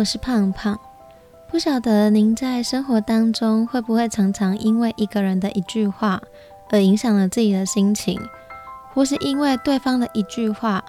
[0.00, 0.80] 我是胖胖。
[1.50, 6.22] 不晓得您在生活当中会不会常常因为一个人的一句话
[6.70, 8.18] 而影响了自己的心情，
[8.94, 10.82] 或是因为对方的一句话，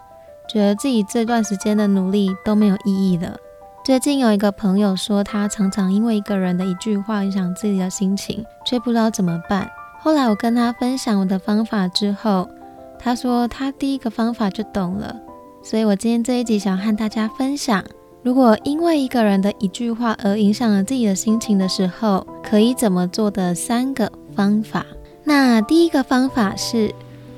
[0.48, 3.36] 觉得自己这段时间的努力都没有意义了。
[3.84, 9.70] 最近有一个朋友说，他常常因为一个人的一句话影响自己的心情，却不知道怎么办。
[10.00, 12.50] 后来我跟他分享我的方法之后，
[12.98, 15.14] 他说他第一个方法就懂了。
[15.62, 17.84] 所以我今天这一集想和大家分享，
[18.24, 24.86] 如果因为一个人的一句话而影响了自己的心情的时候，可以怎么做的三个方法。
[25.24, 26.94] 那第一个方法是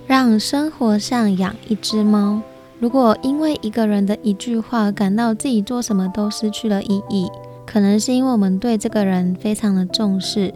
[0.05, 2.41] 让生活像养一只猫。
[2.79, 7.29] 如果因为一个人的一句话而感到自己做什么都失去了意义，
[7.65, 10.53] 可能是因为我们对这个人非常的重视，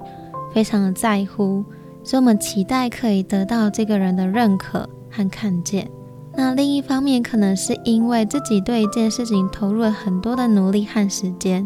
[0.53, 1.63] 非常的在乎，
[2.03, 5.89] 所以我们期待可以得到这个人的认可和看见。
[6.37, 11.65] 那另一方面，可能是因为自己对一件事情投入了很多的努力和时间，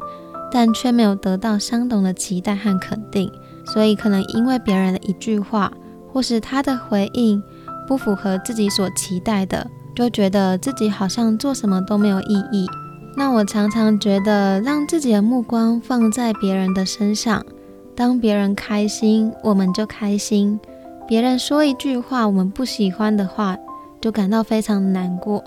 [0.49, 3.29] 但却没有得到相同的期待和肯定，
[3.65, 5.69] 所以可能因为别人的一句话，
[6.13, 7.43] 或是他的回应
[7.85, 9.67] 不符合自己所期待的。
[9.93, 12.65] 就觉得自己好像做什么都没有意义。
[13.17, 17.45] 那我常常觉得，让自己的目光放在别人的身上，
[17.93, 20.57] 当别人开心，我们就开心；
[21.05, 23.57] 别人说一句话我们不喜欢的话，
[24.01, 25.43] 就感到非常难过。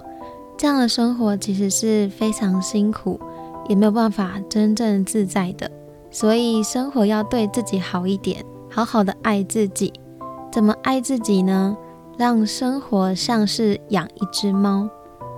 [0.57, 3.21] 这样的生活其实是非常辛苦，
[3.69, 5.71] 也没有办法真正自在的。
[6.11, 9.93] 所以，生活要对自己好一点，好好的爱自己。
[10.53, 11.77] 怎么爱自己呢？
[12.17, 14.89] 让生活像是养一只猫，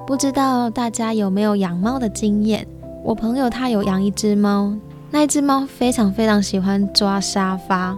[0.06, 2.66] 不知道大家有没有养猫的经验？
[3.02, 4.76] 我朋友他有养一只猫，
[5.10, 7.96] 那一只猫非常非常喜欢抓沙发，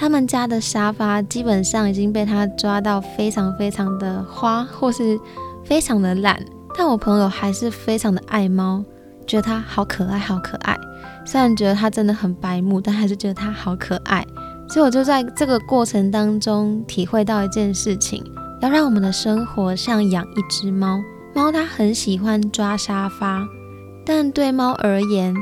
[0.00, 5.20] 他们家的沙发基本上已经被它抓到非常非常的花，或是
[5.62, 6.42] 非常的烂。
[6.74, 8.82] 但我朋友还是非常的爱猫，
[9.26, 10.74] 觉得它好可爱，好可爱。
[11.26, 14.26] 虽然觉得它真的很白目，但还是觉得它好可爱。
[14.70, 18.24] 所以我就在这个过程当中体会到一件事情：
[18.62, 20.98] 要让我们的生活像养一只猫。
[21.34, 23.46] 猫它很喜欢抓沙发，
[24.06, 25.34] 但对猫而言，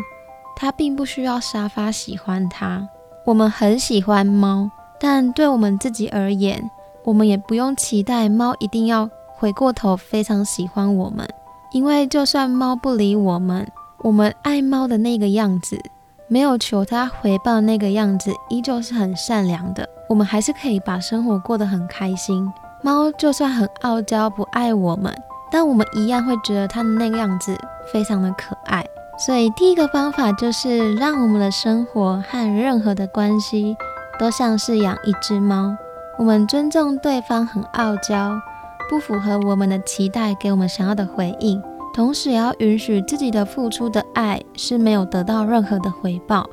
[0.57, 2.89] 它并不需要沙发喜欢它。
[3.29, 6.71] 我们很喜欢猫，但对我们自己而言，
[7.05, 11.29] 我们也不用期待猫一定要回过头非常喜欢我们，
[11.73, 15.79] 因为就算猫不理我们，我们爱猫的那个样子。
[16.27, 19.87] 没有求他回报，那个样子依旧是很善良的。
[20.09, 22.51] 我们还是可以把生活过得很开心。
[22.83, 25.15] 猫就算很傲娇，不爱我们，
[25.53, 27.55] 但我们一样会觉得它的那个样子
[27.93, 28.83] 非常的可爱。
[29.19, 33.77] 所以第一个方法就是让我们的生活和任何的关系
[34.19, 35.77] 都像是养一只猫。
[36.17, 38.41] 我们尊重对方很傲娇，
[38.89, 41.61] 不符合我们的期待，给我们想要的回应。
[41.93, 46.49] 同时也要允许自己的付出的爱是没有得到任何的回报，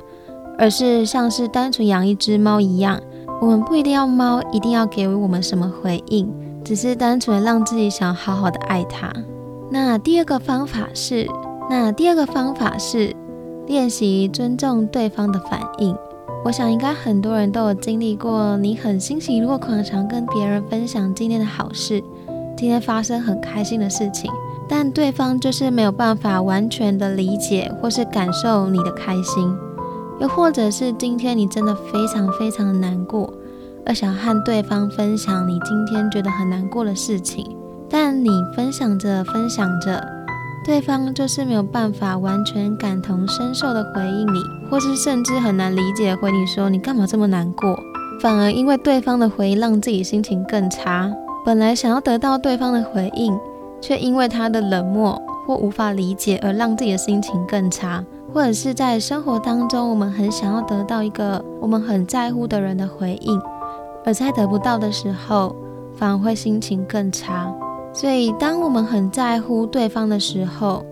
[0.58, 3.00] 而是像是单纯养一只猫一样，
[3.40, 6.28] 我们不一定要猫一定要给我们什么回应，
[6.64, 9.12] 只是单纯让自己想好好的爱它。
[9.70, 11.28] 那第二个方法是，
[11.68, 13.14] 那第二个方法是
[13.66, 15.96] 练习尊重对方的反应。
[16.44, 22.00] 我想应该很多人都有经历过，你很欣喜若狂，想跟别人分享今天的好事，
[22.56, 24.30] 今天发生很开心的事情。
[24.68, 29.52] 但对方就是没有办法完全的理解或是感受你的开心，
[30.20, 33.32] 又或者是今天你真的非常非常的难过，
[33.84, 37.56] 而想和对方分享你今天觉得很难过的事情，
[37.88, 40.04] 但你分享着分享着，
[40.66, 47.78] 对方就是没有办法完全感同身受的回应你，或是甚至很难理解回你说你干嘛这么难过，
[48.20, 51.10] 反而因为对方的回应让自己心情更差。
[51.44, 53.38] 本来想要得到对方的回应。
[53.78, 58.02] 却因为他的冷漠或无法理解而让自己的心情更差，
[58.32, 63.40] 或者是在生活当中，我们很想要得到一个我们很在乎的人的回应，
[64.04, 65.54] 而在得不到的时候，
[65.94, 67.54] 反而会心情更差。
[67.98, 70.84] 所以，当我们很在乎对方的时候，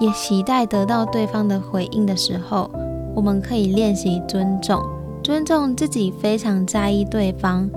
[0.00, 2.68] 也期待得到对方的回应的时候，
[3.14, 4.82] 我们可以练习尊重，
[5.22, 7.70] 尊重自己非常在意对方。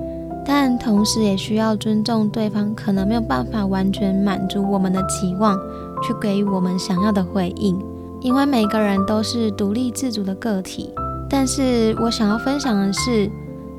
[0.44, 5.56] 但同时也需要尊重对方，可能没有办法完全满足我们的期望，
[6.02, 7.80] 去给予我们想要的回应。
[8.22, 10.92] 因为每个人都是独立自主的个体。
[11.30, 13.30] 但是我想要分享的是，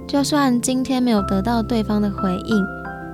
[0.06, 2.64] 就算今天没有得到对方的回应，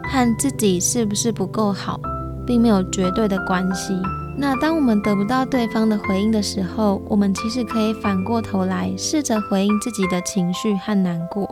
[0.04, 1.98] 和自己是不是不够好，
[2.46, 3.94] 并没有绝对的关系。
[4.36, 11.48] 那当我们得不到对方的回应的时候，我们其实可以反过头来试着回应自己的情绪和难过。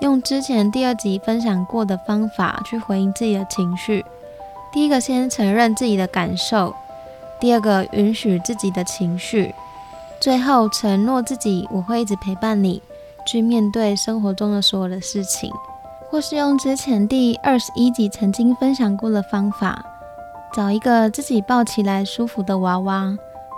[0.00, 4.04] 用之前第二集分享过的方法去回应自己的情绪。
[4.72, 6.74] 第一个，先承认自己的感受；
[7.40, 9.54] 第二个，允许自己的情绪；
[10.20, 12.82] 最后，承诺自己我会一直陪伴你，
[13.24, 15.52] 去面对生活中的所有的事情。
[16.14, 19.84] 或是用之前第二十一集曾经分享过的方法，
[20.54, 23.12] 找一个自己抱起来舒服的娃娃，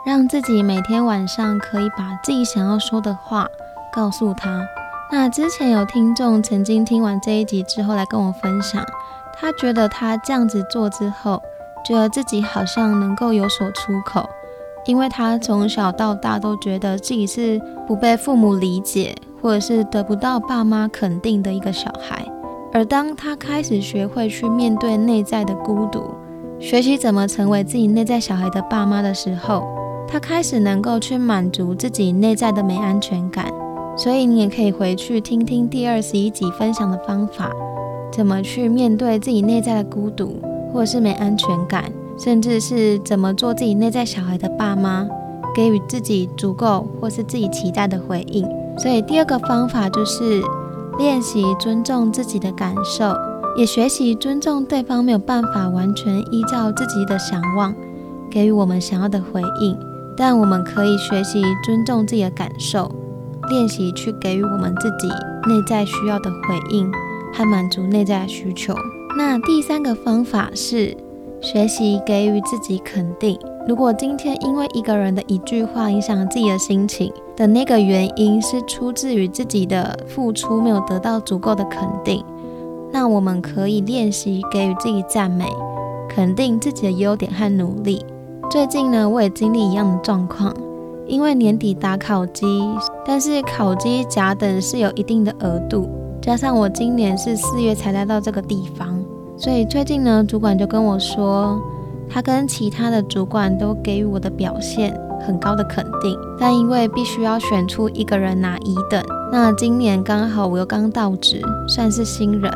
[0.06, 3.47] 让自己每天晚上可以把自己想要说的话
[3.93, 4.67] 告诉他。
[5.12, 8.82] 那之前有听众曾经听完这一集之后来跟我分享，
[9.38, 11.43] 他觉得他这样子做之后，
[11.85, 14.26] 觉得自己好像能够有所出口，
[14.87, 22.26] 因为他从小到大都觉得自己是不被父母理解，或者是得不到爸妈肯定的一个小孩。
[22.73, 26.03] 而当他开始学会去面对内在的孤独，
[26.59, 29.67] 学习怎么成为自己内在小孩的爸妈的时候，
[30.07, 33.47] 他开始能够去满足自己内在的没安全感。
[33.97, 37.51] 所以你也可以回去听听第二十一集分享的方法，
[38.13, 40.39] 怎么去面对自己内在的孤独，
[40.71, 45.09] 或是没安全感，甚至是怎么做自己内在小孩的爸妈，
[45.55, 48.47] 给予自己足够或是自己期待的回应。
[48.77, 50.43] 所以第二个方法就是
[50.98, 53.14] 练习尊重自己的感受，
[53.56, 57.75] 也学习尊重对方没有办法完全依照自己的想望
[58.31, 59.78] 给予我们想要的回应，
[60.16, 62.90] 但我们可以学习尊重自己的感受。
[63.48, 65.06] 练习去给予我们自己
[65.46, 66.90] 内在需要的回应
[67.32, 68.75] 和满足内在的需求。
[69.16, 70.96] 那第三个方法是
[71.40, 73.38] 学习给予自己肯定。
[73.69, 82.25] 如果今天因为一个人的一句话影响了自己的心情的那个原因是出自于自己的付出没有得到足够的肯定，
[82.91, 85.44] 那我们可以练习给予自己赞美，
[86.09, 88.05] 肯定自己的优点和努力。
[88.50, 90.53] 最近呢，我也经历一样的状况。
[91.09, 92.44] 因为年底打考绩，
[93.05, 95.89] 但是考绩甲等是有一定的额度，
[96.21, 98.99] 加上我今年是四月才来到这个地方，
[99.37, 101.61] 所以最近呢，主管就跟我说，
[102.09, 109.02] 他跟其他的主管都给予我的表现很高的肯定，但因为必须要选出一个人拿一等，
[109.32, 112.52] 那今年刚好我又刚到职，算是新人，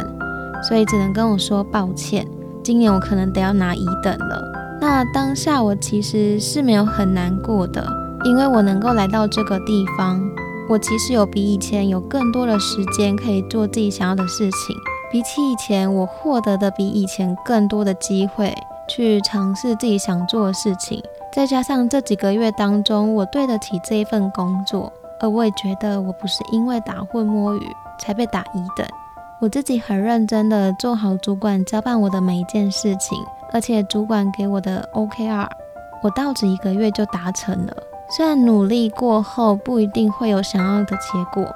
[0.69, 2.27] 所以只能跟我说抱歉，
[2.63, 4.43] 今年我可能得要拿一等了。
[4.81, 7.85] 那当下我其实是没有很难过的。
[8.23, 10.21] 因为我能够来到这个地方，
[10.69, 14.77] 我其实有比以前有更多的时间可以做自己想要的事情。
[15.11, 18.55] 比起以前，我获得的比以前更多的机会
[18.87, 21.03] 去尝试自己想做的事情。
[21.33, 28.87] 再加上这几个月当中，我对得起这一份工作，而我也觉得我不是因为打混摸鱼才被打一等。
[29.41, 33.17] 我自己很认真的做好主管交办我的每一件事情，
[33.53, 35.47] 而且主管给我的 OKR，
[36.03, 37.73] 我到职一个月就达成了。
[38.11, 41.47] 虽然努力过后不一定会有想要的结果，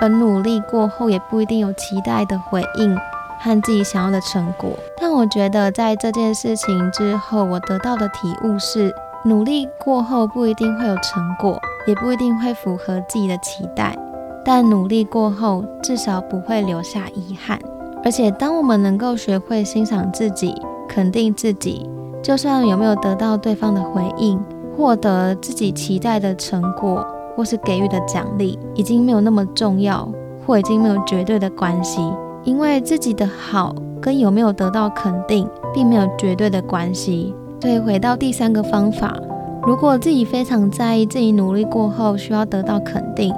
[0.00, 2.96] 而努力过后也不一定有期待的回应
[3.40, 8.94] 和自己想要的成果，但我觉得在这件事情之后，我得到的体悟是：
[9.26, 13.96] 努力过后不一定会有成果，也不一定会符合自己的期待，
[14.44, 17.58] 但努力过后至少不会留下遗憾。
[18.04, 20.54] 而且，当我们能够学会欣赏自己、
[20.86, 21.88] 肯定自己，
[22.22, 24.38] 就算有没有得到对方的回应。
[24.76, 27.06] 获得自己期待的成果，
[27.36, 30.06] 或是给予的奖励，已经没有那么重要，
[30.44, 32.02] 或已经没有绝对的关系。
[32.42, 33.72] 因为自己的好
[34.02, 37.32] 跟有没有得到肯定，并没有绝对的关系。
[37.64, 39.16] 所以回到第三个方法，
[39.62, 43.34] 如果自己非常在意自己努力过后需要得到肯定，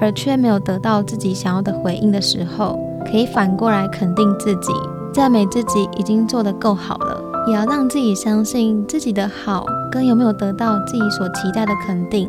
[0.00, 4.72] 而却没有得到自己想要的回应的时候，可以反过来肯定自己，
[5.12, 7.22] 赞美自己已经做得够好了。
[7.46, 12.26] 也要让自己相信自己的好跟有没有得到自己所期待的肯定，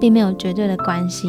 [0.00, 1.28] 并没有绝对的关系。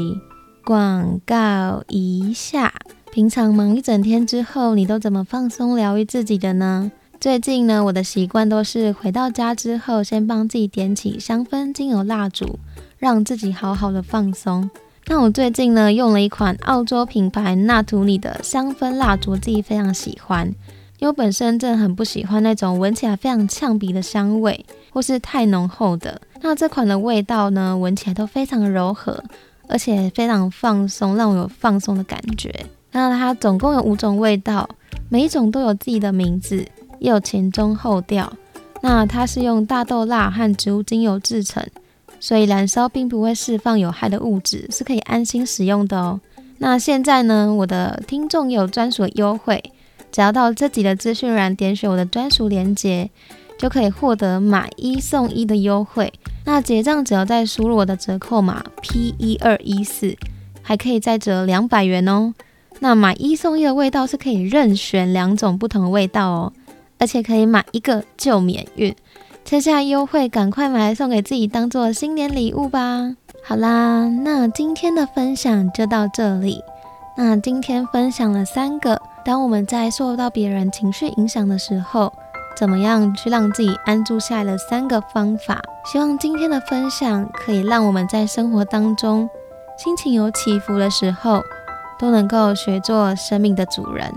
[0.63, 2.71] 广告一下，
[3.11, 6.93] 平常忙一整天之后，你都怎么放松疗愈自己的呢？
[7.21, 12.57] 最近呢，我的习惯都是回到家之后，先帮自己点起香氛精油蜡烛，
[12.97, 14.67] 让自己好好的放松。
[15.05, 20.51] 那我最近呢，用了一款澳洲品牌纳图里的香氛蜡烛，自己非常喜欢。
[20.97, 26.19] 因为本身真的很不喜欢那种闻起来非常呛鼻的香味，或是太浓厚的。
[26.41, 29.23] 那这款的味道呢，闻起来都非常柔和，
[29.67, 32.65] 而且非常放松，让我有放松的感觉。
[32.93, 34.67] 那它总共有五种味道，
[35.07, 36.65] 每一种都有自己的名字，
[37.01, 38.31] 也有前中后调。
[38.81, 41.63] 那它是用大豆蜡和植物精油制成，
[42.19, 46.19] 所以燃烧并不会释放有害的物质，是可以安心使用的哦。
[46.59, 49.61] 那现在呢，我的听众有专属优惠。
[50.11, 53.09] 只要到这集的资讯栏点选我的专属链接，
[53.57, 56.11] 就可以获得买一送一的优惠。
[56.43, 60.17] 那结账只要再输入我的折扣码 P 一二一四，
[60.61, 62.33] 还可以再折两百元哦。
[62.79, 66.53] 那买一送一的味道是可以任选两种不同的味道哦，
[67.01, 68.95] 而且可以买一个就免运。
[69.43, 73.15] 趁下优惠，赶快买来送给自己当做新年礼物吧。
[73.43, 76.63] 好啦，那今天的分享就到这里。
[77.17, 82.13] 那今天分享了三个，当我们在受到别人情绪影响的时候，
[82.55, 85.59] 怎么样去让自己安住下来的三个方法。
[85.91, 89.27] 希望今天的分享可以让我们在生活当中
[89.75, 91.41] 心情有起伏的时候，
[91.99, 94.13] 都能够学做生命的主人。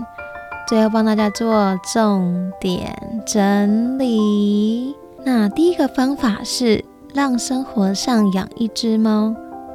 [0.67, 2.95] 最后帮大家做重点
[3.25, 4.95] 整理。
[5.23, 9.33] 那第一个方法是让生活上养一只猫，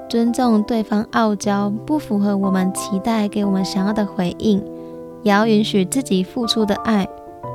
[0.08, 4.62] 尊重对方傲娇不符合我们期待给我们想要的回应，
[5.22, 7.06] 也要允许自己付出的爱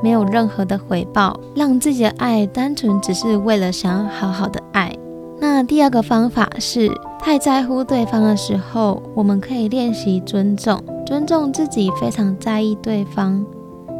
[0.01, 4.93] 没有任何的回报，让自己的爱单纯只是为了想要好好的爱。
[5.39, 6.89] 那第二个方法是
[7.19, 10.81] 太在乎对方的时候，我们可以练习尊重。
[11.05, 13.45] 尊重自己非常在意对方，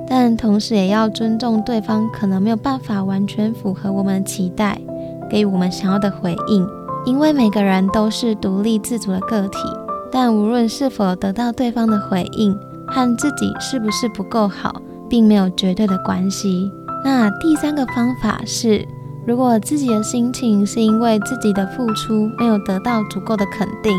[0.08, 4.82] 但同时也要尊重对方可能没有办法完全符合我们的期待，
[5.30, 6.68] 给予我们想要的回应。
[7.06, 9.60] 因为每个人都是独立自主的个体，
[10.12, 12.58] 但无论是否得到对方的回应，
[12.88, 16.72] 和自己是不是不够好，并没有绝对的关系。
[17.04, 18.84] 那第三个方法是，
[19.28, 23.94] 如果自己的心情是因为自己的付出没有得到足够的肯定。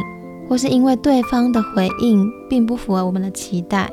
[0.49, 3.91] 或是因为对方的回应并不符合我们的期待，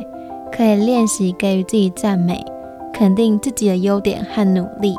[0.56, 2.46] 可以练习给予自己赞美，
[2.94, 4.96] 肯定自己的优点和努力。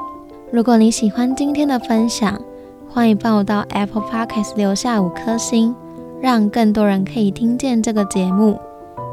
[0.53, 2.41] 如果你喜欢今天的分享，
[2.89, 5.75] 欢迎帮我到 Apple Podcast 留下五颗星，
[6.21, 8.59] 让更多人可以听见这个节目。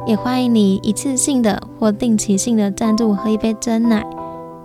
[0.08, 4.04] 也欢迎你一次性的或定期性的赞助我喝一杯真奶，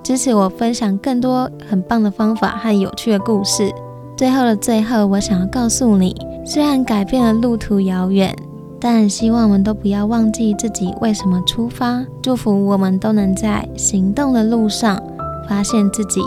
[0.03, 3.71] 支持我分享更多很棒的方法和有趣的故事。
[4.17, 6.17] 最后的最后，我想要告诉你。
[6.49, 8.35] 虽然改变了路途遥远，
[8.81, 12.05] 但希望我们都不要忘记自己为什么出发。
[12.23, 15.03] 祝福我们都能在行动的路上
[15.49, 16.21] 发现自己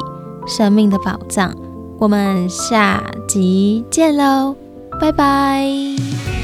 [0.46, 1.56] 生命的宝藏。
[1.98, 4.56] 我们下集见喽，
[5.00, 6.39] 拜拜。